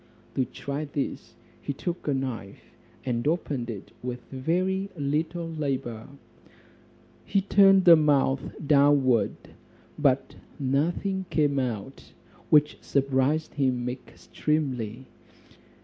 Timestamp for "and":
3.05-3.27